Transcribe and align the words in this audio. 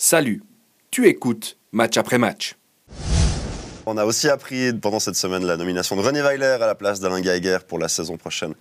Salut, 0.00 0.44
tu 0.92 1.08
écoutes 1.08 1.56
match 1.72 1.96
après 1.96 2.18
match. 2.18 2.54
On 3.84 3.96
a 3.96 4.04
aussi 4.04 4.28
appris 4.28 4.72
pendant 4.72 5.00
cette 5.00 5.16
semaine 5.16 5.44
la 5.44 5.56
nomination 5.56 5.96
de 5.96 6.02
René 6.02 6.22
Weiler 6.22 6.56
à 6.60 6.66
la 6.68 6.76
place 6.76 7.00
d'Alain 7.00 7.20
Geiger 7.20 7.58
pour 7.66 7.80
la 7.80 7.88
saison 7.88 8.16
prochaine 8.16 8.54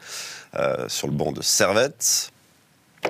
euh, 0.56 0.90
sur 0.90 1.06
le 1.06 1.14
banc 1.14 1.32
de 1.32 1.44
Servette. 1.44 2.32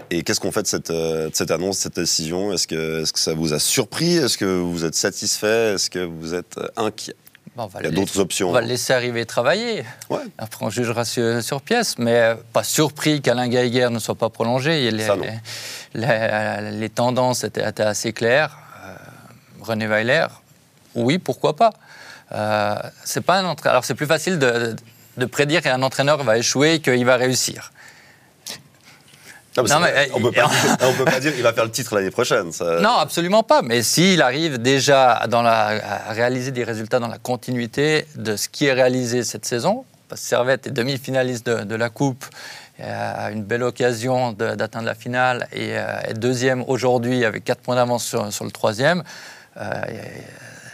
Et 0.09 0.23
qu'est-ce 0.23 0.41
qu'on 0.41 0.51
fait 0.51 0.63
de 0.63 0.67
cette, 0.67 0.91
euh, 0.91 1.29
annonce, 1.47 1.77
de 1.77 1.81
cette 1.83 1.95
décision? 1.95 2.51
Est-ce 2.51 2.67
que, 2.67 3.01
est 3.01 3.11
que 3.13 3.17
ça 3.17 3.33
vous 3.33 3.53
a 3.53 3.59
surpris? 3.59 4.17
Est-ce 4.17 4.37
que 4.37 4.59
vous 4.59 4.83
êtes 4.83 4.95
satisfait? 4.95 5.75
Est-ce 5.75 5.89
que 5.89 5.99
vous 5.99 6.33
êtes 6.33 6.57
euh, 6.57 6.67
inquiet? 6.75 7.15
Bon, 7.57 7.63
on 7.63 7.67
va 7.67 7.79
Il 7.81 7.85
y 7.85 7.87
a 7.87 7.91
d'autres 7.91 8.19
options. 8.19 8.49
On 8.49 8.51
va 8.53 8.61
le 8.61 8.67
laisser 8.67 8.93
arriver 8.93 9.25
travailler. 9.25 9.83
Ouais. 10.11 10.19
Après, 10.37 10.63
on 10.63 10.69
jugera 10.69 11.03
sur, 11.05 11.41
sur 11.43 11.61
pièce, 11.61 11.97
mais 11.97 12.13
euh, 12.15 12.35
pas 12.53 12.63
surpris 12.63 13.19
qu'Alain 13.21 13.49
Geiger 13.49 13.89
ne 13.89 13.97
soit 13.97 14.13
pas 14.15 14.29
prolongé. 14.29 14.91
Les, 14.91 15.05
Ça, 15.07 15.15
non. 15.15 15.25
les, 15.95 16.71
les 16.79 16.89
tendances 16.89 17.43
étaient, 17.43 17.67
étaient 17.67 17.81
assez 17.83 18.13
claires. 18.13 18.55
Euh, 18.85 18.93
René 19.61 19.87
Weiler, 19.87 20.27
oui, 20.93 21.17
pourquoi 21.17 21.55
pas. 21.55 21.73
Euh, 22.31 22.75
c'est 23.03 23.21
pas 23.21 23.39
un 23.39 23.45
entra- 23.45 23.71
Alors, 23.71 23.85
c'est 23.85 23.95
plus 23.95 24.05
facile 24.05 24.37
de, 24.37 24.75
de 25.17 25.25
prédire 25.25 25.61
qu'un 25.63 25.81
entraîneur 25.81 26.23
va 26.23 26.37
échouer 26.37 26.79
qu'il 26.79 27.05
va 27.05 27.15
réussir. 27.17 27.71
Non, 29.57 29.79
mais, 29.79 30.09
on 30.13 30.21
peut 30.21 30.31
euh, 30.37 30.91
peut 30.97 31.05
pas 31.05 31.19
dire 31.19 31.33
qu'il 31.33 31.43
va 31.43 31.53
faire 31.53 31.65
le 31.65 31.71
titre 31.71 31.95
l'année 31.95 32.11
prochaine. 32.11 32.51
ça- 32.51 32.79
Non, 32.79 32.97
absolument 32.97 33.43
pas. 33.43 33.61
Mais 33.61 33.81
s'il 33.83 34.21
arrive 34.21 34.57
déjà 34.59 35.25
dans 35.27 35.41
la- 35.41 35.81
à 36.09 36.13
réaliser 36.13 36.51
des 36.51 36.63
résultats 36.63 36.99
dans 36.99 37.07
la 37.07 37.17
continuité 37.17 38.05
de 38.15 38.35
ce 38.35 38.49
qui 38.49 38.65
est 38.67 38.73
réalisé 38.73 39.23
cette 39.23 39.45
saison, 39.45 39.85
parce 40.09 40.21
que 40.21 40.27
Servette 40.27 40.67
est 40.67 40.71
demi-finaliste 40.71 41.45
de, 41.47 41.63
de 41.63 41.75
la 41.75 41.89
Coupe, 41.89 42.25
et 42.79 42.83
a 42.83 43.31
une 43.31 43.43
belle 43.43 43.63
occasion 43.63 44.31
d'atteindre 44.33 44.85
la 44.85 44.93
finale, 44.95 45.47
et 45.51 45.77
euh, 45.77 45.99
est 46.07 46.13
deuxième 46.13 46.63
aujourd'hui 46.67 47.25
avec 47.25 47.43
4 47.43 47.59
points 47.59 47.75
d'avance 47.75 48.05
sur, 48.05 48.31
sur 48.31 48.45
le 48.45 48.51
troisième, 48.51 49.03
euh, 49.59 49.63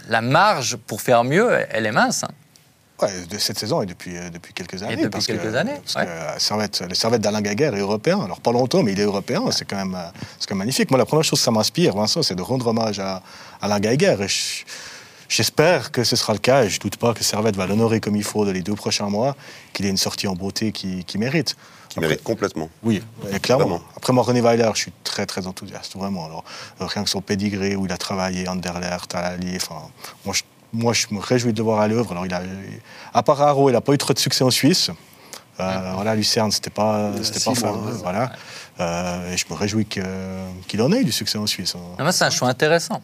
la 0.10 0.20
marge 0.22 0.76
pour 0.76 1.02
faire 1.02 1.24
mieux, 1.24 1.50
elle 1.72 1.86
est 1.86 1.92
mince. 1.94 2.24
hein. 2.26 2.28
Ouais, 3.06 3.26
de 3.30 3.38
cette 3.38 3.58
saison 3.60 3.82
et 3.82 3.86
depuis, 3.86 4.18
euh, 4.18 4.30
depuis 4.30 4.54
quelques 4.54 4.82
années. 4.84 4.96
depuis 4.98 5.10
parce 5.10 5.26
quelques 5.28 5.42
que, 5.52 5.56
années, 5.56 5.74
Parce 5.84 5.96
ouais. 5.96 6.06
que 6.06 6.10
euh, 6.10 6.40
Servette, 6.40 6.82
le 6.88 6.96
Servette 6.96 7.22
d'Alain 7.22 7.42
Gaguer 7.42 7.72
est 7.74 7.80
européen. 7.80 8.22
Alors 8.24 8.40
pas 8.42 8.52
longtemps, 8.52 8.84
mais 8.84 8.94
il 8.94 9.00
est 9.00 9.04
européen. 9.04 9.44
C'est 9.52 9.66
quand, 9.66 9.78
même, 9.78 9.96
euh, 9.96 10.04
c'est 10.40 10.48
quand 10.48 10.56
même 10.56 10.60
magnifique. 10.60 10.90
Moi, 10.92 10.98
la 10.98 11.06
première 11.06 11.24
chose 11.24 11.40
que 11.40 11.46
ça 11.46 11.52
m'inspire, 11.52 11.96
Vincent, 11.96 12.24
c'est 12.24 12.36
de 12.36 12.42
rendre 12.42 12.68
hommage 12.68 13.00
à 13.00 13.22
Alain 13.62 13.80
Gaguer. 13.80 14.16
Et 14.22 14.28
je- 14.28 14.64
J'espère 15.30 15.92
que 15.92 16.04
ce 16.04 16.16
sera 16.16 16.34
le 16.34 16.40
cas 16.40 16.64
et 16.64 16.70
je 16.70 16.76
ne 16.76 16.82
doute 16.82 16.98
pas 16.98 17.14
que 17.16 17.24
Servette 17.24 17.56
va 17.56 17.66
l'honorer 17.66 18.00
comme 18.00 18.16
il 18.16 18.24
faut 18.24 18.46
dans 18.46 18.52
les 18.52 18.62
deux 18.62 18.76
prochains 18.76 19.10
mois, 19.10 19.36
qu'il 19.72 19.86
ait 19.88 19.90
une 19.90 19.98
sortie 19.98 20.28
en 20.28 20.36
beauté 20.36 20.72
qui, 20.72 21.04
qui 21.06 21.18
mérite. 21.18 21.56
Qui 21.90 22.00
mérite 22.02 22.22
complètement. 22.22 22.70
Oui, 22.84 23.02
et 23.32 23.40
clairement. 23.40 23.66
Vraiment. 23.66 23.84
Après, 23.98 24.14
moi, 24.14 24.22
René 24.24 24.42
Weiler, 24.42 24.70
je 24.76 24.80
suis 24.80 24.94
très, 25.04 25.26
très 25.26 25.48
enthousiaste, 25.48 25.96
vraiment. 25.96 26.26
Alors, 26.26 26.44
euh, 26.82 26.86
rien 26.86 27.04
que 27.04 27.10
son 27.10 27.22
pédigré 27.22 27.76
où 27.76 27.86
il 27.88 27.92
a 27.92 27.98
travaillé, 27.98 28.48
Anderlecht, 28.48 29.16
à 29.16 29.22
l'Allier, 29.22 29.58
enfin, 29.60 29.82
moi 30.26 30.36
je, 30.36 30.44
moi, 30.74 30.92
je 30.94 31.06
me 31.12 31.20
réjouis 31.20 31.54
de 31.54 31.58
le 31.60 31.64
voir 31.64 31.80
à 31.80 31.88
l'œuvre. 31.88 32.12
Alors, 32.12 32.26
il 32.26 32.34
a, 32.34 32.42
à 33.14 33.24
part 33.24 33.42
Haro, 33.42 33.70
il 33.70 33.74
n'a 33.74 33.82
pas 33.82 33.94
eu 33.94 33.98
trop 33.98 34.14
de 34.14 34.20
succès 34.20 34.44
en 34.44 34.50
Suisse. 34.52 34.90
Euh, 35.60 35.92
voilà, 35.94 36.16
Lucerne, 36.16 36.52
c'était 36.52 36.72
pas, 36.72 37.12
c'était 37.22 37.40
six 37.40 37.46
pas 37.62 37.72
mois, 37.72 37.80
fameux, 37.84 37.92
voilà. 37.98 38.32
Euh, 38.80 39.32
et 39.34 39.38
je 39.38 39.46
me 39.52 39.56
réjouis 39.56 39.86
que- 39.86 40.02
qu'il 40.68 40.82
en 40.82 40.92
ait 40.92 41.02
eu 41.02 41.06
du 41.06 41.12
succès 41.12 41.38
en 41.38 41.46
Suisse. 41.46 41.76
Ah, 41.98 42.02
moi, 42.04 42.12
c'est 42.12 42.26
un 42.26 42.32
choix 42.32 42.48
intéressant. 42.50 43.02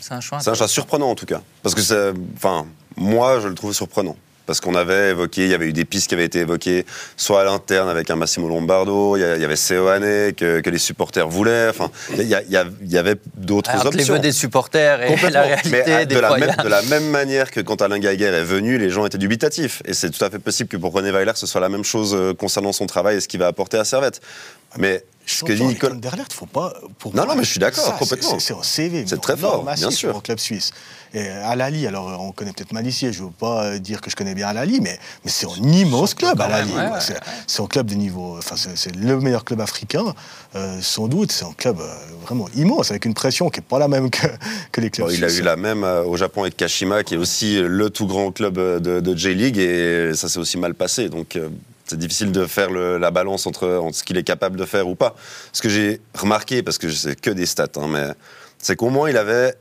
C'est 0.00 0.14
un 0.14 0.20
choix 0.20 0.40
C'est 0.40 0.50
un 0.50 0.54
choix 0.54 0.68
surprenant 0.68 1.10
en 1.10 1.14
tout 1.14 1.26
cas. 1.26 1.40
Parce 1.62 1.74
que. 1.74 2.14
Enfin, 2.36 2.66
moi, 2.96 3.40
je 3.40 3.48
le 3.48 3.54
trouve 3.54 3.72
surprenant. 3.72 4.16
Parce 4.48 4.62
qu'on 4.62 4.74
avait 4.74 5.10
évoqué, 5.10 5.44
il 5.44 5.50
y 5.50 5.54
avait 5.54 5.66
eu 5.66 5.74
des 5.74 5.84
pistes 5.84 6.08
qui 6.08 6.14
avaient 6.14 6.24
été 6.24 6.38
évoquées, 6.38 6.86
soit 7.18 7.42
à 7.42 7.44
l'interne 7.44 7.90
avec 7.90 8.08
un 8.08 8.16
Massimo 8.16 8.48
Lombardo, 8.48 9.14
il 9.18 9.20
y 9.20 9.44
avait 9.44 9.56
Seoane 9.56 10.32
que, 10.32 10.60
que 10.60 10.70
les 10.70 10.78
supporters 10.78 11.28
voulaient. 11.28 11.68
Enfin, 11.68 11.90
il 12.16 12.26
y, 12.26 12.96
avait 12.96 13.16
d'autres 13.36 13.68
Entre 13.74 13.90
les 13.92 13.98
options. 14.00 14.14
vœux 14.14 14.20
des 14.20 14.32
supporters 14.32 15.02
et 15.02 15.30
la 15.30 15.42
réalité 15.42 15.68
Mais 15.70 16.06
des 16.06 16.14
de, 16.14 16.18
la 16.20 16.38
même, 16.38 16.54
de 16.64 16.68
la 16.68 16.80
même 16.80 17.10
manière 17.10 17.50
que 17.50 17.60
quand 17.60 17.82
Alain 17.82 18.00
Geiger 18.00 18.24
est 18.24 18.42
venu, 18.42 18.78
les 18.78 18.88
gens 18.88 19.04
étaient 19.04 19.18
dubitatifs. 19.18 19.82
Et 19.84 19.92
c'est 19.92 20.08
tout 20.08 20.24
à 20.24 20.30
fait 20.30 20.38
possible 20.38 20.70
que 20.70 20.78
pour 20.78 20.94
René 20.94 21.10
Weiler, 21.10 21.32
ce 21.34 21.46
soit 21.46 21.60
la 21.60 21.68
même 21.68 21.84
chose 21.84 22.14
euh, 22.14 22.32
concernant 22.32 22.72
son 22.72 22.86
travail 22.86 23.18
et 23.18 23.20
ce 23.20 23.28
qu'il 23.28 23.40
va 23.40 23.48
apporter 23.48 23.76
à 23.76 23.84
Servette. 23.84 24.22
Mais 24.78 25.04
ce 25.28 25.44
que 25.44 25.52
dit 25.52 25.62
Nicolas. 25.64 25.94
faut 26.32 26.46
pas. 26.46 26.72
Pour 26.98 27.14
Non, 27.14 27.24
moi, 27.24 27.34
non, 27.34 27.38
mais 27.40 27.44
je 27.44 27.50
suis 27.50 27.60
d'accord, 27.60 27.96
complètement. 27.96 28.38
c'est- 28.38 28.54
un 28.54 28.62
CV. 28.62 29.04
C'est 29.06 29.20
très 29.20 29.36
fort, 29.36 29.64
bien 29.64 29.90
sûr. 29.90 30.10
pour 30.10 30.18
un 30.18 30.22
club 30.22 30.38
suisse. 30.38 30.70
Et 31.14 31.26
à 31.26 31.56
Lali, 31.56 31.86
alors 31.86 32.20
on 32.20 32.32
connaît 32.32 32.52
peut-être 32.52 32.72
Malissier, 32.72 33.14
je 33.14 33.22
ne 33.22 33.26
veux 33.28 33.32
pas 33.32 33.64
euh, 33.64 33.78
dire 33.78 34.02
que 34.02 34.10
je 34.10 34.16
connais 34.16 34.34
bien 34.34 34.52
Lali, 34.52 34.80
mais, 34.82 34.98
mais 35.24 35.30
c'est 35.30 35.46
un 35.46 35.62
immense 35.72 36.12
club 36.12 36.38
à 36.38 36.48
Lali. 36.48 36.70
ouais, 36.70 36.80
ouais, 36.90 36.98
C'est 37.46 37.62
un 37.62 37.66
club 37.66 37.86
de 37.86 37.94
niveau. 37.94 38.36
Enfin, 38.36 38.56
c'est 38.74 38.94
le 38.94 39.18
meilleur 39.18 39.44
club 39.44 39.62
africain, 39.62 40.14
euh, 40.54 40.78
sans 40.82 41.08
doute. 41.08 41.32
C'est 41.32 41.46
un 41.46 41.52
club 41.56 41.80
euh, 41.80 41.94
vraiment 42.26 42.46
immense, 42.54 42.90
avec 42.90 43.06
une 43.06 43.14
pression 43.14 43.48
qui 43.48 43.60
n'est 43.60 43.66
pas 43.66 43.78
la 43.78 43.88
même 43.88 44.10
que, 44.10 44.26
que 44.70 44.80
les 44.82 44.90
clubs 44.90 45.08
Bon, 45.08 45.12
il 45.14 45.24
a 45.24 45.32
eu 45.32 45.40
la 45.40 45.56
même 45.56 45.82
euh, 45.82 46.04
au 46.04 46.16
Japon 46.18 46.42
avec 46.42 46.58
Kashima, 46.58 47.02
qui 47.04 47.14
est 47.14 47.18
aussi 47.18 47.58
le 47.62 47.88
tout 47.88 48.06
grand 48.06 48.30
club 48.30 48.56
de, 48.58 49.00
de 49.00 49.16
J-League, 49.16 49.56
et 49.56 50.12
ça 50.14 50.28
s'est 50.28 50.38
aussi 50.38 50.58
mal 50.58 50.74
passé. 50.74 51.08
Donc 51.08 51.38
c'est 51.88 51.98
difficile 51.98 52.32
de 52.32 52.46
faire 52.46 52.70
la 52.70 53.10
balance 53.10 53.46
entre, 53.46 53.82
ce 53.92 54.04
qu'il 54.04 54.16
est 54.16 54.22
capable 54.22 54.56
de 54.56 54.64
faire 54.64 54.86
ou 54.88 54.94
pas. 54.94 55.16
Ce 55.52 55.62
que 55.62 55.68
j'ai 55.68 56.00
remarqué, 56.14 56.62
parce 56.62 56.78
que 56.78 56.90
c'est 56.90 57.18
que 57.18 57.30
des 57.30 57.46
stats, 57.46 57.66
hein, 57.76 57.88
mais 57.88 58.08
c'est 58.58 58.76
qu'au 58.76 58.90
moins 58.90 59.08
il 59.08 59.16
avait, 59.16 59.54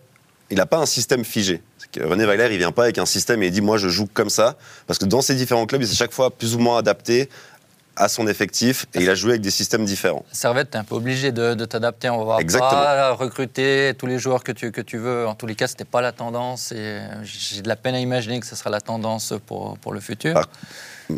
il 0.49 0.57
n'a 0.57 0.65
pas 0.65 0.77
un 0.77 0.85
système 0.85 1.23
figé. 1.23 1.61
René 1.99 2.25
Weiler, 2.25 2.49
il 2.51 2.57
vient 2.57 2.71
pas 2.71 2.83
avec 2.83 2.97
un 2.97 3.05
système 3.05 3.41
et 3.41 3.47
il 3.47 3.51
dit 3.51 3.61
moi 3.61 3.77
je 3.77 3.87
joue 3.87 4.07
comme 4.13 4.29
ça, 4.29 4.57
parce 4.85 4.99
que 4.99 5.05
dans 5.05 5.21
ces 5.21 5.35
différents 5.35 5.65
clubs, 5.65 5.81
il 5.81 5.87
s'est 5.87 5.95
chaque 5.95 6.13
fois 6.13 6.29
plus 6.29 6.53
ou 6.53 6.59
moins 6.59 6.77
adapté 6.77 7.29
à 7.97 8.07
son 8.07 8.27
effectif 8.27 8.85
et 8.93 9.01
il 9.01 9.09
a 9.09 9.15
joué 9.15 9.31
avec 9.31 9.41
des 9.41 9.51
systèmes 9.51 9.83
différents. 9.83 10.23
Servette, 10.31 10.69
t'es 10.71 10.77
un 10.77 10.83
peu 10.83 10.95
obligé 10.95 11.31
de, 11.31 11.55
de 11.55 11.65
t'adapter. 11.65 12.09
On 12.09 12.23
va 12.25 12.37
Exactement. 12.39 12.71
pas 12.71 13.11
recruter 13.13 13.93
tous 13.97 14.05
les 14.05 14.19
joueurs 14.19 14.43
que 14.43 14.51
tu, 14.51 14.71
que 14.71 14.81
tu 14.81 14.97
veux. 14.97 15.27
En 15.27 15.35
tous 15.35 15.47
les 15.47 15.55
cas, 15.55 15.67
c'était 15.67 15.83
pas 15.85 16.01
la 16.01 16.11
tendance. 16.11 16.71
Et 16.71 16.99
j'ai 17.23 17.61
de 17.61 17.67
la 17.67 17.75
peine 17.75 17.95
à 17.95 17.99
imaginer 17.99 18.39
que 18.39 18.45
ce 18.45 18.55
sera 18.55 18.69
la 18.69 18.81
tendance 18.81 19.33
pour, 19.47 19.77
pour 19.79 19.93
le 19.93 19.99
futur. 19.99 20.39
Ah. 20.39 21.13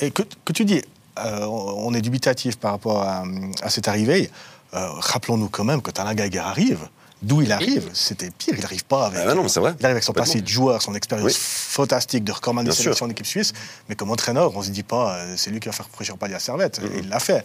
Et 0.00 0.10
que, 0.10 0.22
que 0.44 0.52
tu 0.52 0.64
dis, 0.64 0.82
euh, 1.18 1.46
on 1.46 1.94
est 1.94 2.02
dubitatif 2.02 2.58
par 2.58 2.72
rapport 2.72 3.02
à, 3.02 3.22
à 3.62 3.70
cette 3.70 3.88
arrivée. 3.88 4.30
Euh, 4.74 4.88
Rappelons-nous 4.90 5.48
quand 5.48 5.64
même 5.64 5.80
que 5.82 5.90
Alain 6.00 6.14
Geiger 6.14 6.40
arrive. 6.40 6.88
D'où 7.20 7.42
il 7.42 7.50
arrive, 7.50 7.88
c'était 7.94 8.30
pire. 8.30 8.54
Il 8.56 8.60
n'arrive 8.60 8.84
pas 8.84 9.06
avec. 9.06 9.24
Ah 9.26 9.34
non, 9.34 9.42
mais 9.42 9.48
c'est 9.48 9.58
vrai. 9.60 9.74
Il 9.78 9.84
arrive 9.84 9.96
avec 9.96 10.04
son 10.04 10.12
passé 10.12 10.40
de 10.40 10.46
joueur, 10.46 10.82
son 10.82 10.94
expérience 10.94 11.26
Oui. 11.26 11.36
fantastique 11.36 12.22
de 12.22 12.30
recordman 12.30 12.64
de 12.64 12.70
sélection 12.70 13.06
en 13.06 13.10
équipe 13.10 13.26
suisse. 13.26 13.52
Mais 13.88 13.96
comme 13.96 14.10
entraîneur, 14.10 14.54
on 14.54 14.60
ne 14.60 14.64
se 14.64 14.70
dit 14.70 14.84
pas, 14.84 15.16
euh, 15.16 15.34
c'est 15.36 15.50
lui 15.50 15.58
qui 15.58 15.68
va 15.68 15.72
faire 15.72 15.88
le 15.98 16.16
palier 16.16 16.34
à 16.34 16.38
Servette. 16.38 16.80
Mm-hmm. 16.80 16.94
Et 16.94 16.98
il 17.00 17.08
l'a 17.08 17.18
fait. 17.18 17.44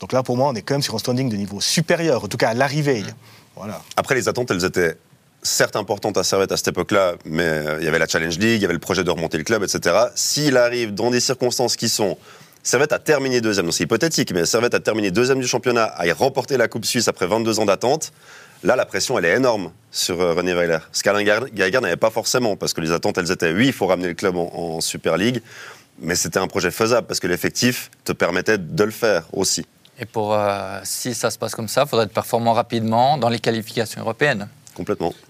Donc 0.00 0.12
là, 0.12 0.22
pour 0.22 0.36
moi, 0.36 0.48
on 0.48 0.54
est 0.54 0.62
quand 0.62 0.74
même 0.74 0.82
sur 0.82 0.94
un 0.94 0.98
standing 0.98 1.28
de 1.28 1.36
niveau 1.36 1.60
supérieur, 1.60 2.24
en 2.24 2.28
tout 2.28 2.36
cas 2.36 2.50
à 2.50 2.54
l'arrivée. 2.54 3.02
Mm. 3.02 3.14
Voilà. 3.56 3.82
Après, 3.96 4.14
les 4.14 4.28
attentes, 4.28 4.50
elles 4.50 4.64
étaient 4.64 4.96
certes 5.42 5.76
importantes 5.76 6.18
à 6.18 6.24
Servette 6.24 6.50
à 6.50 6.56
cette 6.56 6.68
époque-là, 6.68 7.14
mais 7.24 7.44
euh, 7.44 7.76
il 7.80 7.84
y 7.84 7.88
avait 7.88 7.98
la 8.00 8.08
Challenge 8.08 8.36
League, 8.38 8.56
il 8.56 8.62
y 8.62 8.64
avait 8.64 8.74
le 8.74 8.80
projet 8.80 9.04
de 9.04 9.10
remonter 9.10 9.38
le 9.38 9.44
club, 9.44 9.62
etc. 9.62 9.96
S'il 10.16 10.56
arrive 10.56 10.92
dans 10.92 11.10
des 11.10 11.20
circonstances 11.20 11.76
qui 11.76 11.88
sont. 11.88 12.18
Servette 12.68 12.92
a 12.92 12.98
terminé 12.98 13.40
deuxième, 13.40 13.72
c'est 13.72 13.84
hypothétique, 13.84 14.30
mais 14.34 14.44
Servette 14.44 14.74
a 14.74 14.80
terminé 14.80 15.10
deuxième 15.10 15.40
du 15.40 15.46
championnat, 15.46 15.84
a 15.84 16.04
remporté 16.12 16.58
la 16.58 16.68
Coupe 16.68 16.84
Suisse 16.84 17.08
après 17.08 17.26
22 17.26 17.60
ans 17.60 17.64
d'attente. 17.64 18.12
Là, 18.62 18.76
la 18.76 18.84
pression, 18.84 19.18
elle 19.18 19.24
est 19.24 19.34
énorme 19.34 19.72
sur 19.90 20.20
euh, 20.20 20.34
René 20.34 20.52
Weiler. 20.52 20.76
Ce 20.92 21.02
qu'Alain 21.02 21.24
Geiger 21.24 21.80
n'avait 21.80 21.96
pas 21.96 22.10
forcément, 22.10 22.56
parce 22.56 22.74
que 22.74 22.82
les 22.82 22.92
attentes, 22.92 23.16
elles 23.16 23.32
étaient 23.32 23.52
oui, 23.52 23.68
il 23.68 23.72
faut 23.72 23.86
ramener 23.86 24.08
le 24.08 24.12
club 24.12 24.36
en, 24.36 24.52
en 24.52 24.80
Super 24.82 25.16
League, 25.16 25.40
mais 25.98 26.14
c'était 26.14 26.40
un 26.40 26.46
projet 26.46 26.70
faisable, 26.70 27.06
parce 27.06 27.20
que 27.20 27.26
l'effectif 27.26 27.90
te 28.04 28.12
permettait 28.12 28.58
de 28.58 28.84
le 28.84 28.90
faire 28.90 29.24
aussi. 29.32 29.64
Et 29.98 30.04
pour, 30.04 30.34
euh, 30.34 30.78
si 30.84 31.14
ça 31.14 31.30
se 31.30 31.38
passe 31.38 31.54
comme 31.54 31.68
ça, 31.68 31.84
il 31.86 31.88
faudrait 31.88 32.04
être 32.04 32.12
performant 32.12 32.52
rapidement 32.52 33.16
dans 33.16 33.30
les 33.30 33.38
qualifications 33.38 34.02
européennes. 34.02 34.46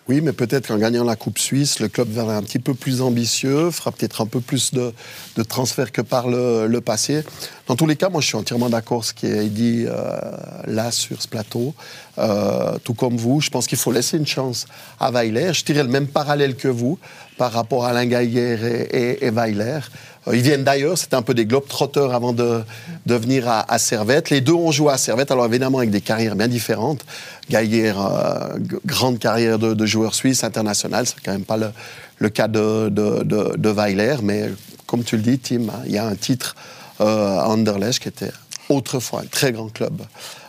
Oui, 0.09 0.21
mais 0.21 0.33
peut-être 0.33 0.69
qu'en 0.69 0.79
gagnant 0.79 1.05
la 1.05 1.17
Coupe 1.17 1.39
Suisse, 1.39 1.81
le 1.81 1.89
club 1.89 2.09
va 2.09 2.23
un 2.23 2.43
petit 2.43 2.59
peu 2.59 2.75
plus 2.75 3.01
ambitieux, 3.03 3.71
fera 3.71 3.93
peut-être 3.93 4.21
un 4.21 4.27
peu 4.27 4.41
plus 4.41 4.73
de, 4.73 4.93
de 5.37 5.43
transferts 5.43 5.93
que 5.93 6.03
par 6.03 6.29
le, 6.29 6.67
le 6.67 6.81
passé. 6.81 7.23
Dans 7.67 7.77
tous 7.77 7.87
les 7.87 7.97
cas, 7.97 8.09
moi, 8.09 8.21
je 8.21 8.27
suis 8.27 8.37
entièrement 8.37 8.71
d'accord 8.71 9.05
ce 9.05 9.13
qui 9.13 9.27
est 9.27 9.49
dit 9.49 9.85
euh, 9.87 10.19
là 10.67 10.91
sur 10.91 11.21
ce 11.21 11.29
plateau. 11.29 11.75
Euh, 12.19 12.79
tout 12.83 12.95
comme 12.95 13.17
vous, 13.17 13.41
je 13.41 13.51
pense 13.51 13.67
qu'il 13.67 13.79
faut 13.79 13.93
laisser 13.93 14.17
une 14.17 14.27
chance 14.27 14.67
à 14.99 15.11
Weiler. 15.11 15.53
Je 15.53 15.65
dirais 15.65 15.83
le 15.83 15.89
même 15.89 16.09
parallèle 16.09 16.57
que 16.57 16.69
vous 16.69 16.99
par 17.37 17.53
rapport 17.53 17.85
à 17.85 17.91
Alain 17.91 18.11
et, 18.11 18.25
et, 18.25 19.27
et 19.27 19.31
Weiler. 19.31 19.81
Euh, 20.29 20.37
Ils 20.37 20.43
viennent 20.43 20.65
d'ailleurs, 20.65 20.99
c'était 20.99 21.17
un 21.17 21.23
peu 21.23 21.35
des 21.35 21.47
globetrotters 21.47 22.13
avant 22.13 22.33
de, 22.33 22.63
de 23.07 23.15
venir 23.15 23.49
à, 23.49 23.79
Servette. 23.79 24.31
Les 24.31 24.41
deux 24.41 24.53
ont 24.53 24.71
joué 24.71 24.93
à 24.93 24.99
Servette, 24.99 25.31
alors 25.31 25.47
évidemment 25.47 25.79
avec 25.79 25.91
des 25.91 26.01
carrières 26.01 26.37
bien 26.37 26.49
différentes. 26.49 27.05
Geiger, 27.51 27.95
euh, 27.97 28.59
grande 28.85 29.19
carrière 29.19 29.59
de, 29.59 29.87
joueur 29.87 30.15
suisse 30.15 30.45
international, 30.45 31.07
c'est 31.07 31.17
quand 31.25 31.33
même 31.33 31.45
pas 31.45 31.57
le, 31.57 31.71
le 32.19 32.29
cas 32.29 32.49
de, 32.49 32.89
de, 32.91 33.23
de, 33.25 33.69
Weiler, 33.71 34.17
mais 34.23 34.51
comme 34.87 35.03
tu 35.03 35.17
le 35.17 35.23
dis, 35.23 35.39
Tim, 35.39 35.69
hein, 35.69 35.83
il 35.87 35.93
y 35.93 35.99
a 35.99 36.07
un 36.07 36.15
titre 36.15 36.57
euh, 37.01 37.39
à 37.39 37.49
Anderlecht 37.49 38.03
qui 38.03 38.09
était 38.09 38.33
autrefois 38.69 39.23
un 39.23 39.27
très 39.27 39.53
grand 39.53 39.73
club 39.73 40.03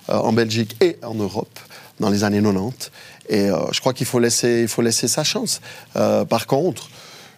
en 0.09 0.33
Belgique 0.33 0.75
et 0.81 0.97
en 1.03 1.13
Europe 1.13 1.59
dans 1.99 2.09
les 2.09 2.23
années 2.23 2.41
90. 2.41 2.91
Et 3.29 3.49
je 3.71 3.79
crois 3.79 3.93
qu'il 3.93 4.07
faut 4.07 4.17
laisser, 4.17 4.61
il 4.63 4.67
faut 4.67 4.81
laisser 4.81 5.07
sa 5.07 5.23
chance. 5.23 5.61
Par 5.93 6.47
contre, 6.47 6.89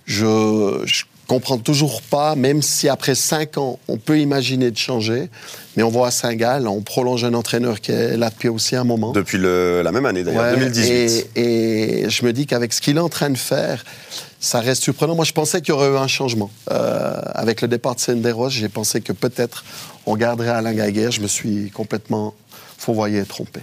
je, 0.05 0.81
je 0.85 1.03
comprends 1.31 1.57
toujours 1.57 2.01
pas, 2.01 2.35
même 2.35 2.61
si 2.61 2.89
après 2.89 3.15
cinq 3.15 3.57
ans, 3.57 3.79
on 3.87 3.95
peut 3.97 4.19
imaginer 4.19 4.69
de 4.69 4.77
changer, 4.77 5.29
mais 5.77 5.83
on 5.83 5.89
voit 5.89 6.07
à 6.07 6.11
Saint-Gall, 6.11 6.67
on 6.67 6.81
prolonge 6.81 7.23
un 7.23 7.33
entraîneur 7.33 7.79
qui 7.79 7.93
est 7.93 8.17
là 8.17 8.29
depuis 8.29 8.49
aussi 8.49 8.75
un 8.75 8.83
moment. 8.83 9.13
Depuis 9.13 9.37
le- 9.37 9.81
la 9.81 9.93
même 9.93 10.05
année 10.05 10.23
d'ailleurs, 10.25 10.43
Ouais, 10.43 10.59
2018. 10.59 11.27
Et, 11.37 12.03
et 12.03 12.09
je 12.09 12.25
me 12.25 12.33
dis 12.33 12.45
qu'avec 12.47 12.73
ce 12.73 12.81
qu'il 12.81 12.97
est 12.97 12.99
en 12.99 13.07
train 13.07 13.29
de 13.29 13.37
faire, 13.37 13.85
ça 14.41 14.59
reste 14.59 14.83
surprenant. 14.83 15.15
Moi, 15.15 15.23
je 15.23 15.31
pensais 15.31 15.61
qu'il 15.61 15.69
y 15.69 15.71
aurait 15.71 15.87
eu 15.89 15.95
un 15.97 16.07
changement. 16.09 16.49
Euh, 16.69 17.21
avec 17.33 17.61
le 17.61 17.69
départ 17.69 17.95
de 17.95 18.01
Senderos, 18.01 18.49
j'ai 18.49 18.67
pensé 18.67 18.99
que 18.99 19.13
peut-être 19.13 19.63
on 20.05 20.17
garderait 20.17 20.49
Alain 20.49 20.73
Gaguerre. 20.73 21.11
Je 21.11 21.21
me 21.21 21.27
suis 21.27 21.71
complètement 21.71 22.33
fourvoyé 22.77 23.19
et 23.19 23.25
trompé. 23.25 23.61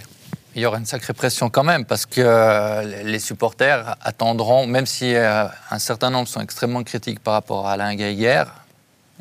Il 0.55 0.61
y 0.61 0.65
aura 0.65 0.77
une 0.77 0.85
sacrée 0.85 1.13
pression 1.13 1.49
quand 1.49 1.63
même, 1.63 1.85
parce 1.85 2.05
que 2.05 2.21
euh, 2.21 3.03
les 3.03 3.19
supporters 3.19 3.95
attendront, 4.01 4.65
même 4.65 4.85
si 4.87 5.15
euh, 5.15 5.45
un 5.69 5.79
certain 5.79 6.09
nombre 6.09 6.27
sont 6.27 6.41
extrêmement 6.41 6.83
critiques 6.83 7.19
par 7.19 7.33
rapport 7.35 7.67
à 7.67 7.73
Alain 7.73 7.93
Gaillère, 7.95 8.47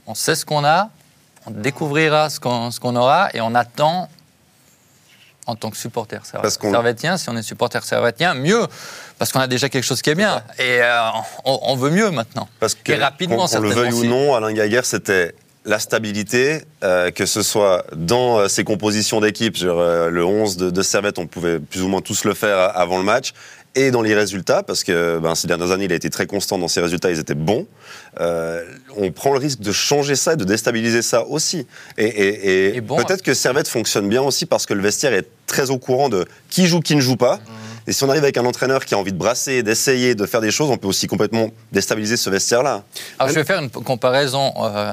on 0.06 0.14
sait 0.14 0.34
ce 0.34 0.46
qu'on 0.46 0.64
a, 0.64 0.88
on 1.46 1.50
découvrira 1.50 2.30
ce 2.30 2.40
qu'on 2.40 2.70
ce 2.70 2.80
qu'on 2.80 2.96
aura, 2.96 3.28
et 3.34 3.40
on 3.42 3.54
attend, 3.54 4.08
en 5.46 5.54
tant 5.54 5.70
que 5.70 5.76
supporter 5.76 6.18
serv- 6.24 6.40
Parce 6.42 6.56
qu'on- 6.56 6.70
servétien, 6.70 7.18
si 7.18 7.28
on 7.28 7.36
est 7.36 7.42
supporter 7.42 7.84
servétien, 7.84 8.32
mieux, 8.34 8.66
parce 9.18 9.30
qu'on 9.30 9.40
a 9.40 9.46
déjà 9.46 9.68
quelque 9.68 9.84
chose 9.84 10.00
qui 10.00 10.10
est 10.10 10.14
bien, 10.14 10.42
et 10.58 10.80
euh, 10.82 11.08
on, 11.44 11.58
on 11.62 11.76
veut 11.76 11.90
mieux 11.90 12.10
maintenant. 12.10 12.48
Parce 12.58 12.74
que, 12.74 12.92
et 12.92 12.96
rapidement, 12.96 13.46
qu'on 13.46 13.56
qu'on 13.56 13.62
le 13.62 13.68
veuille 13.70 13.92
ou 13.92 14.04
non, 14.10 14.34
Alain 14.34 14.52
Gaguerre, 14.54 14.86
c'était 14.86 15.34
la 15.68 15.78
stabilité, 15.78 16.62
euh, 16.82 17.10
que 17.10 17.26
ce 17.26 17.42
soit 17.42 17.84
dans 17.94 18.38
euh, 18.38 18.48
ses 18.48 18.64
compositions 18.64 19.20
d'équipe, 19.20 19.56
euh, 19.62 20.08
le 20.08 20.24
11 20.24 20.56
de, 20.56 20.70
de 20.70 20.82
Servette, 20.82 21.18
on 21.18 21.26
pouvait 21.26 21.58
plus 21.58 21.82
ou 21.82 21.88
moins 21.88 22.00
tous 22.00 22.24
le 22.24 22.34
faire 22.34 22.56
euh, 22.56 22.68
avant 22.74 22.98
le 22.98 23.04
match, 23.04 23.32
et 23.74 23.90
dans 23.90 24.00
les 24.02 24.14
résultats, 24.14 24.62
parce 24.62 24.82
que 24.82 25.18
ben, 25.18 25.34
ces 25.34 25.46
dernières 25.46 25.70
années, 25.70 25.84
il 25.84 25.92
a 25.92 25.94
été 25.94 26.08
très 26.10 26.26
constant 26.26 26.56
dans 26.58 26.68
ses 26.68 26.80
résultats, 26.80 27.10
ils 27.10 27.18
étaient 27.20 27.34
bons. 27.34 27.66
Euh, 28.18 28.64
on 28.96 29.12
prend 29.12 29.32
le 29.32 29.38
risque 29.38 29.60
de 29.60 29.70
changer 29.70 30.16
ça 30.16 30.32
et 30.32 30.36
de 30.36 30.44
déstabiliser 30.44 31.02
ça 31.02 31.24
aussi. 31.26 31.66
Et, 31.98 32.06
et- 32.06 32.48
et 32.70 32.76
Et 32.76 32.80
bon, 32.80 32.96
peut-être 32.96 33.22
que 33.22 33.34
Servette 33.34 33.68
fonctionne 33.68 34.08
bien 34.08 34.22
aussi 34.22 34.46
parce 34.46 34.64
que 34.66 34.72
le 34.74 34.80
vestiaire 34.82 35.12
est 35.12 35.28
très 35.46 35.70
au 35.70 35.78
courant 35.78 36.08
de 36.08 36.24
qui 36.48 36.66
joue, 36.66 36.80
qui 36.80 36.96
ne 36.96 37.00
joue 37.02 37.16
pas. 37.16 37.38
Et 37.86 37.92
si 37.92 38.02
on 38.04 38.10
arrive 38.10 38.22
avec 38.24 38.36
un 38.36 38.44
entraîneur 38.46 38.84
qui 38.84 38.94
a 38.94 38.98
envie 38.98 39.12
de 39.12 39.18
brasser, 39.18 39.62
d'essayer, 39.62 40.14
de 40.14 40.26
faire 40.26 40.40
des 40.40 40.50
choses, 40.50 40.70
on 40.70 40.76
peut 40.76 40.88
aussi 40.88 41.06
complètement 41.06 41.48
déstabiliser 41.72 42.16
ce 42.16 42.28
vestiaire-là. 42.30 42.82
Alors, 43.18 43.30
je 43.32 43.38
vais 43.38 43.44
faire 43.44 43.60
une 43.62 43.70
comparaison 43.70 44.52
euh, 44.62 44.92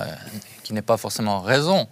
qui 0.65 0.73
n'est 0.73 0.81
pas 0.81 0.97
forcément 0.97 1.41
raison. 1.41 1.88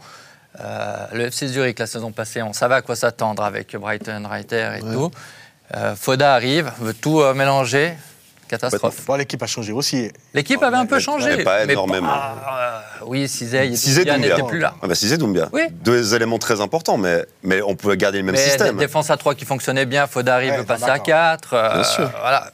Euh, 0.60 1.06
le 1.14 1.25
FC 1.25 1.48
Zurich, 1.48 1.78
la 1.80 1.86
saison 1.88 2.12
passée, 2.12 2.42
on 2.42 2.54
savait 2.54 2.75
à 2.75 2.81
quoi 2.81 2.96
s'attendre 2.96 3.44
avec 3.44 3.75
Brighton, 3.75 4.24
Reiter 4.30 4.72
et 4.78 4.81
tout. 4.81 5.12
Euh, 5.75 5.96
Foda 5.96 6.34
arrive, 6.34 6.72
veut 6.80 6.94
tout 6.94 7.22
euh, 7.22 7.34
mélanger. 7.36 7.94
Catastrophe. 8.48 9.06
Bon, 9.06 9.16
l'équipe 9.16 9.42
a 9.42 9.48
changé 9.48 9.72
aussi. 9.72 10.12
L'équipe 10.34 10.62
avait 10.62 10.78
un 10.78 10.86
peu 10.86 11.00
changé. 11.00 11.38
mais 11.38 11.44
pas 11.44 11.64
énormément. 11.64 12.14
euh, 12.14 12.80
oui, 13.06 13.28
Cizé, 13.28 13.68
Doumbia. 14.06 14.18
n'était 14.18 14.44
plus 14.44 14.60
là. 14.60 14.74
Ah 14.81 14.88
bah 14.88 14.96
Cizé 14.96 15.18
Doumbia. 15.18 15.50
Oui. 15.54 15.62
Deux 15.72 16.14
éléments 16.14 16.38
très 16.40 16.62
importants, 16.62 16.98
mais, 16.98 17.25
mais 17.44 17.62
on 17.62 17.75
pouvait 17.75 17.98
garder 17.98 18.18
le 18.20 18.24
même 18.25 18.36
Mais 18.36 18.42
système. 18.42 18.78
défense 18.78 19.10
à 19.10 19.18
3 19.18 19.34
qui 19.36 19.46
fonctionnait 19.46 19.86
bien, 19.86 20.06
Foda 20.08 20.36
arrive, 20.36 20.52
Ouais, 20.52 20.58
veut 20.58 20.66
passer 20.66 20.90
à 20.90 21.00
4. 21.00 21.50
Bien 21.74 21.84
sûr. 21.84 22.12
Voilà. 22.22 22.52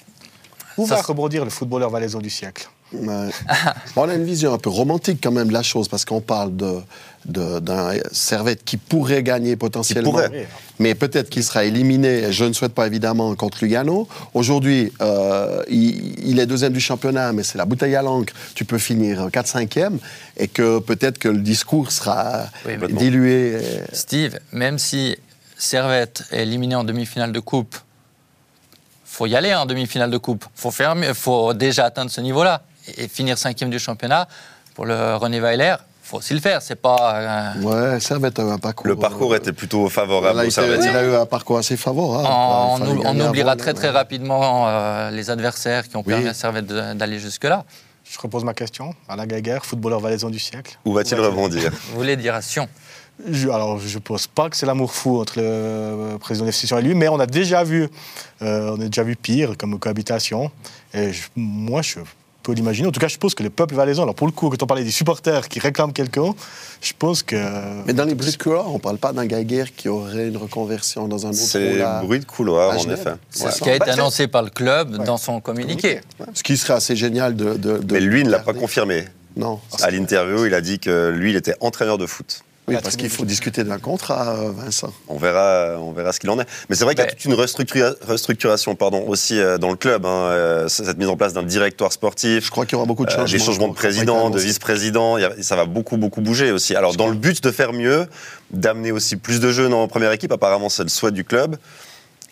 Où 0.78 0.88
Ça, 0.88 0.96
va 0.96 1.02
rebondir 1.02 1.44
le 1.44 1.50
footballeur 1.50 1.90
valaisan 1.90 2.20
du 2.20 2.30
siècle? 2.30 2.70
Ouais. 2.94 3.30
Bon, 3.96 4.04
on 4.04 4.10
a 4.10 4.16
une 4.16 4.24
vision 4.26 4.54
un 4.54 4.58
peu 4.58 4.70
romantique 4.70 5.20
quand 5.22 5.32
même 5.32 5.48
de 5.50 5.54
la 5.54 5.64
chose, 5.64 5.88
parce 5.88 6.06
qu'on 6.06 6.22
parle 6.22 6.56
de, 6.56 6.78
de- 7.26 7.60
d'un 7.60 7.92
Servette 8.12 8.64
qui 8.64 8.78
pourrait 8.78 9.22
gagner 9.24 9.56
potentiellement. 9.56 10.12
pourrait. 10.12 10.48
Mais 10.80 10.96
peut-être 10.96 11.30
qu'il 11.30 11.44
sera 11.44 11.66
éliminé, 11.66 12.32
je 12.32 12.46
ne 12.46 12.54
souhaite 12.54 12.74
pas 12.74 12.88
évidemment, 12.88 13.36
contre 13.36 13.60
Lugano. 13.62 14.08
Aujourd'hui, 14.34 14.92
euh, 15.02 15.62
il, 15.70 16.28
il 16.28 16.40
est 16.40 16.46
deuxième 16.46 16.74
du 16.74 16.80
championnat, 16.80 17.32
mais 17.34 17.44
c'est 17.44 17.58
la 17.58 17.66
bouteille 17.66 17.96
à 17.96 18.02
l'encre. 18.02 18.34
Tu 18.56 18.66
peux 18.66 18.78
finir 18.78 19.28
4-5e, 19.28 19.98
et 20.38 20.48
que 20.48 20.80
peut-être 20.80 21.18
que 21.20 21.28
le 21.30 21.40
discours 21.42 21.92
sera 21.92 22.46
Oui, 22.66 22.74
mais 22.80 22.88
bon. 22.88 22.96
dilué. 22.96 23.58
Steve, 23.94 24.40
même 24.52 24.80
si 24.80 25.18
Servette 25.58 26.24
est 26.32 26.44
éliminé 26.44 26.76
en 26.76 26.84
demi-finale 26.86 27.34
de 27.34 27.40
coupe, 27.42 27.76
faut 29.06 29.26
y 29.26 29.36
aller 29.36 29.54
en 29.54 29.66
demi-finale 29.66 30.10
de 30.12 30.18
coupe. 30.18 30.46
Faut 30.56 30.72
faire, 30.72 30.96
faut 31.14 31.54
déjà 31.54 31.86
atteindre 31.86 32.10
ce 32.10 32.22
niveau-là 32.22 32.62
et, 32.98 33.08
finir 33.08 33.38
cinquième 33.38 33.70
du 33.70 33.80
championnat 33.80 34.28
pour 34.76 34.86
le 34.86 35.16
René 35.16 35.40
Weiler. 35.40 35.76
Faut 36.04 36.18
aussi 36.18 36.34
le 36.34 36.40
faire. 36.40 36.62
C'est 36.64 36.76
pas 36.82 37.54
euh, 37.58 37.62
Ouais, 37.62 38.00
Servette 38.00 38.40
a 38.40 38.44
eu 38.44 38.50
un 38.50 38.58
parcours. 38.58 38.88
Le 38.88 38.96
parcours 38.96 39.34
euh, 39.34 39.38
était 39.38 39.54
plutôt 39.54 39.90
favorable 39.90 40.38
Là, 40.40 40.46
aux 40.46 40.50
il, 40.50 40.60
a 40.98 41.04
eu 41.04 41.14
un 41.16 41.26
parcours 41.28 41.60
assez 41.60 41.78
favorable. 41.78 42.28
on, 42.28 42.78
fallait 42.78 43.02
on 43.06 43.28
oubliera 43.28 43.56
très 43.56 43.74
très 43.76 43.90
ouais. 43.90 43.94
rapidement 43.94 44.68
euh, 44.68 45.12
les 45.12 45.30
adversaires 45.30 45.88
qui 45.88 45.96
ont 45.98 46.04
Oui. 46.06 46.14
permis 46.14 46.28
à 46.28 46.34
Servette 46.34 46.66
d'aller 46.66 47.20
jusque-là. 47.20 47.64
Je 48.12 48.18
repose 48.20 48.44
ma 48.44 48.56
question. 48.56 48.96
Alain 49.08 49.28
Gaguerre, 49.28 49.64
footballeur 49.64 50.00
valaisan 50.00 50.32
du 50.32 50.40
siècle. 50.40 50.80
Où 50.84 50.94
va-t-il 50.94 51.22
rebondir? 51.22 51.72
Vous 51.92 51.98
voulez 51.98 52.16
dire 52.18 52.34
à 52.34 52.42
Sion? 52.42 52.68
Je, 53.30 53.50
alors, 53.50 53.78
je 53.80 53.96
ne 53.96 54.02
pense 54.02 54.26
pas 54.26 54.50
que 54.50 54.56
c'est 54.56 54.66
l'amour 54.66 54.92
fou 54.94 55.20
entre 55.20 55.34
le 55.40 56.18
président 56.18 56.46
de 56.48 56.52
Sion 56.52 56.78
et 56.80 56.82
lui, 56.82 56.96
mais 56.96 57.08
on 57.10 57.20
a 57.20 57.28
déjà 57.28 57.64
vu, 57.64 57.88
euh, 58.42 58.76
on 58.76 58.82
a 58.82 58.86
déjà 58.86 59.04
vu 59.04 59.16
pire 59.16 59.56
comme 59.60 59.78
cohabitation. 59.78 60.50
Et 60.94 61.14
je- 61.14 61.28
moi, 61.36 61.82
je 61.84 62.00
peux 62.50 62.56
l'imaginer. 62.56 62.88
En 62.88 62.92
tout 62.92 63.00
cas, 63.00 63.08
je 63.08 63.18
pense 63.18 63.36
que 63.36 63.44
le 63.44 63.50
peuple 63.50 63.76
valaisan, 63.76 64.04
alors 64.04 64.16
pour 64.16 64.28
le 64.28 64.34
coup, 64.34 64.50
quand 64.50 64.62
on 64.64 64.66
parlait 64.68 64.84
des 64.84 64.92
supporters 64.92 65.48
qui 65.48 65.60
réclament 65.60 65.94
quelqu'un, 65.94 66.34
je 66.82 66.94
pense 66.98 67.24
que. 67.24 67.36
Mais 67.86 67.94
dans 67.94 68.06
les 68.06 68.16
bruits 68.16 68.32
de 68.32 68.38
couloir, 68.38 68.70
on 68.70 68.76
ne 68.76 68.80
parle 68.80 68.98
pas 68.98 69.14
d'un 69.14 69.26
Gaguerre 69.26 69.74
qui 69.76 69.88
aurait 69.90 70.28
une 70.28 70.38
reconversion 70.38 71.08
dans 71.08 71.26
un 71.26 71.30
autre 71.30 71.38
C'est 71.40 71.82
à- 71.82 72.02
bruit 72.02 72.20
de 72.20 72.26
couloir, 72.26 72.78
en 72.78 72.90
effet. 72.90 73.12
C'est 73.30 73.46
Ouais. 73.46 73.52
ce 73.52 73.62
qui 73.62 73.70
a 73.70 73.76
été 73.76 73.90
annoncé 73.92 74.28
par 74.28 74.44
le 74.44 74.50
club 74.50 75.04
dans 75.04 75.18
son 75.18 75.40
communiqué. 75.42 76.02
Ce 76.34 76.44
qui 76.44 76.58
serait 76.58 76.74
assez 76.74 76.96
génial 76.96 77.36
de. 77.36 77.54
de- 77.56 77.78
de 77.78 77.94
Mais 77.94 78.00
lui 78.00 78.24
ne 78.24 78.30
l'a 78.30 78.40
pas 78.40 78.54
confirmé. 78.54 79.06
Non. 79.36 79.60
À 79.82 79.92
l'interview, 79.92 80.46
il 80.46 80.54
a 80.54 80.62
dit 80.62 80.80
que 80.80 81.10
lui, 81.10 81.30
il 81.32 81.36
était 81.36 81.56
entraîneur 81.62 81.98
de 81.98 82.06
foot. 82.06 82.44
Oui, 82.70 82.78
parce 82.84 82.96
qu'il 82.96 83.10
faut 83.10 83.26
discuter 83.26 83.64
d'un 83.64 83.80
contrat, 83.80 84.36
euh, 84.38 84.52
Vincent. 84.52 84.94
On 85.08 85.18
verra, 85.18 85.78
on 85.80 85.92
verra 85.92 86.14
ce 86.14 86.20
qu'il 86.20 86.30
en 86.30 86.40
est. 86.40 86.46
Mais 86.70 86.76
c'est 86.76 86.84
vrai 86.86 86.96
qu'il 86.96 87.04
y 87.04 87.08
a 87.08 87.12
toute 87.12 87.26
une 87.26 87.34
restructura- 87.34 87.96
restructuration 88.08 88.76
pardon, 88.76 89.04
aussi 89.08 89.40
euh, 89.40 89.58
dans 89.58 89.70
le 89.70 89.76
club. 89.76 90.06
hein, 90.06 90.10
euh, 90.10 90.68
cette 90.68 90.98
mise 90.98 91.10
en 91.10 91.18
place 91.18 91.34
d'un 91.34 91.44
directoire 91.44 91.92
sportif, 91.92 92.46
Je 92.46 92.52
crois 92.52 92.66
qu'il 92.66 92.74
y 92.74 92.78
aura 92.78 92.86
beaucoup 92.86 93.06
de 93.06 93.12
changements. 93.12 93.26
des 93.32 93.40
changements 93.40 93.68
de 93.70 93.74
président, 93.74 94.30
de 94.30 94.40
vice-président. 94.40 95.18
Ça 95.42 95.56
va 95.56 95.66
beaucoup, 95.66 95.98
beaucoup 95.98 96.22
bouger 96.22 96.52
aussi. 96.52 96.76
Alors, 96.76 96.96
dans 96.96 97.08
le 97.08 97.16
but 97.16 97.44
de 97.44 97.52
faire 97.52 97.74
mieux, 97.74 98.06
d'amener 98.52 98.92
aussi 98.92 99.16
plus 99.16 99.40
de 99.40 99.52
jeunes 99.52 99.74
en 99.74 99.88
première 99.88 100.12
équipe, 100.12 100.32
apparemment, 100.32 100.70
c'est 100.70 100.84
le 100.84 100.90
souhait 100.90 101.12
du 101.12 101.24
club. 101.24 101.58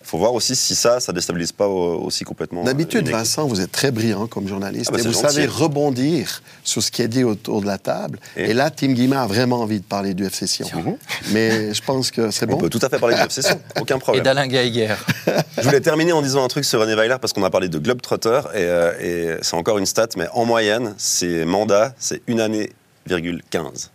Il 0.08 0.10
faut 0.12 0.18
voir 0.20 0.34
aussi 0.34 0.56
si 0.56 0.74
ça, 0.74 1.02
ça 1.02 1.12
déstabilise 1.12 1.52
pas 1.52 1.68
aussi 1.68 2.24
complètement. 2.24 2.62
euh, 2.62 2.66
D'habitude. 2.66 3.10
Vincent, 3.10 3.46
vous 3.46 3.60
êtes 3.60 3.74
très 3.74 3.92
brillant 3.92 4.26
comme 4.26 4.48
journaliste 4.48 4.86
Ah 4.88 4.94
bah 4.96 5.00
et 5.04 5.06
vous 5.06 5.12
gentil. 5.12 5.34
savez 5.36 5.46
rebondir 5.48 6.42
sur 6.64 6.82
ce 6.82 6.92
qui 6.92 7.02
est 7.02 7.10
dit 7.10 7.26
autour 7.26 7.60
de 7.60 7.66
la 7.68 7.78
table. 7.78 8.18
Et 8.38 8.52
Et, 8.52 8.54
là, 8.54 8.70
Tim 8.70 8.94
Guimet 8.94 9.18
a 9.18 9.28
vraiment 9.28 9.60
envie 9.60 9.80
de 9.82 9.86
parler 9.86 10.14
du 10.14 10.24
FC 10.26 10.48
Sion. 10.48 10.98
Mais 11.34 11.74
je 11.74 11.82
pense 11.84 12.10
que 12.12 12.32
c'est 12.32 12.46
On 12.46 12.52
bon. 12.54 12.58
peut 12.58 12.70
tout 12.70 12.80
à 12.82 12.88
fait 12.88 13.00
parler 13.00 13.16
de 13.16 13.20
l'obsession, 13.22 13.60
aucun 13.82 13.98
Et 13.98 14.00
problème. 14.00 14.24
d'Alain 14.24 14.48
Gaillère. 14.48 15.06
Je 15.58 15.64
voulais 15.64 15.82
terminer 15.82 16.14
en 16.14 16.22
disant 16.22 16.42
un 16.42 16.48
truc 16.48 16.64
sur 16.64 16.80
René 16.80 16.96
Weiler 16.96 17.18
parce 17.20 17.34
qu'on 17.34 17.44
a 17.44 17.50
parlé 17.50 17.68
de 17.68 17.78
Globetrotter 17.78 18.40
et, 18.54 18.60
euh, 18.60 18.94
et 19.02 19.38
c'est 19.42 19.56
encore 19.58 19.78
une 19.78 19.86
stat, 19.86 20.08
mais 20.16 20.28
en 20.32 20.46
moyenne, 20.46 20.94
ses 20.98 21.44
mandats, 21.44 21.94
c'est 22.00 22.22
une 22.28 22.40
année, 22.40 22.72
virgule 23.08 23.42
15. 23.50 23.92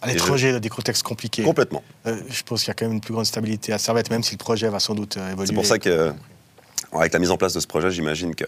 À 0.00 0.06
l'étranger, 0.06 0.52
dans 0.52 0.60
des 0.60 0.68
contextes 0.68 1.02
compliqués. 1.02 1.42
Complètement. 1.42 1.82
Euh, 2.06 2.20
je 2.28 2.42
pense 2.42 2.60
qu'il 2.60 2.68
y 2.68 2.70
a 2.70 2.74
quand 2.74 2.86
même 2.86 2.94
une 2.94 3.00
plus 3.00 3.12
grande 3.12 3.26
stabilité 3.26 3.72
à 3.72 3.78
Servette, 3.78 4.10
même 4.10 4.22
si 4.22 4.32
le 4.32 4.38
projet 4.38 4.68
va 4.68 4.78
sans 4.78 4.94
doute 4.94 5.16
euh, 5.16 5.32
évoluer. 5.32 5.48
C'est 5.48 5.54
pour 5.54 5.66
ça 5.66 5.78
que, 5.78 6.12
avec 6.92 7.12
la 7.12 7.18
mise 7.18 7.30
en 7.30 7.36
place 7.36 7.54
de 7.54 7.60
ce 7.60 7.66
projet, 7.66 7.90
j'imagine 7.90 8.34
que 8.34 8.44